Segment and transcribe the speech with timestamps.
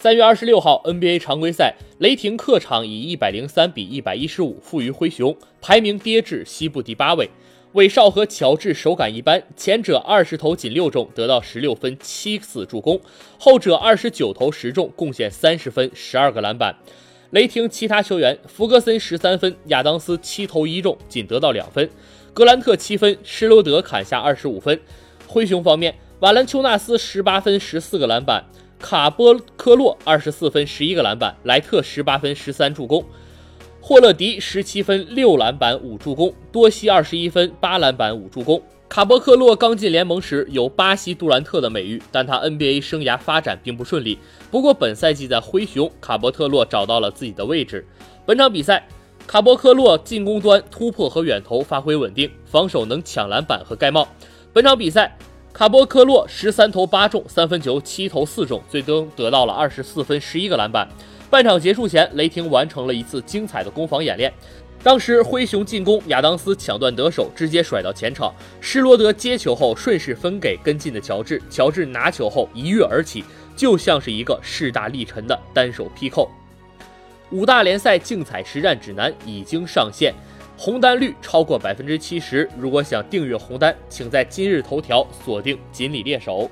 [0.00, 7.28] 三月二十六号，NBA 常规赛，雷霆客场以一百零三比一百一十五负于灰熊，排名跌至西部第八位。
[7.72, 13.00] 韦少和乔治手感一般，前者二十投仅六中，得到十六分七次助攻；
[13.40, 16.76] 后者二十九投十中，贡献三十分十二个篮板。
[17.30, 21.84] 雷霆其他球员：弗格森十三分，亚当斯七投一中，仅得到两分；
[22.32, 24.80] 格兰特七分，施罗德砍下二十五分。
[25.26, 28.44] 灰熊方面，瓦兰丘纳斯十八分十四个篮板。
[28.78, 33.04] 卡波科洛二十四分十一个篮板，莱特十八分十三助攻，
[33.80, 38.62] 霍勒迪十七分六篮板五助攻，多西二十一分八篮板五助攻。
[38.88, 44.18] 卡波克洛刚进联盟时有巴西杜兰特的美誉，但他 NBA 生涯发展并不顺利。
[44.50, 47.84] 不过本赛季在灰熊，卡波特洛找到了自己的位置。
[48.24, 48.88] 本场比赛，
[49.26, 54.08] 卡波克洛进攻端突破和远投发挥稳定，防守能抢篮板和盖帽。
[54.52, 55.18] 本场比赛。
[55.58, 60.88] 卡波科洛十三投八中，三分球七投四中，最终得到了二十四分十一个篮板。
[61.28, 64.32] 半场结束前，雷霆完成了一次精彩的攻防演练。
[64.84, 68.32] 当时灰熊进攻，亚当斯抢断得手，直接甩到前场。
[68.60, 73.24] 施罗德接球后顺势分给跟进的乔治，乔治拿球后一跃而起，
[73.56, 76.30] 就像是一个势大力沉的单手劈扣。
[77.32, 80.14] 五大联赛竞彩实战指南已经上线。
[80.60, 86.50] 红单率超过百分之七十，如果想订阅红单，请在今日头条锁定锦鲤猎手。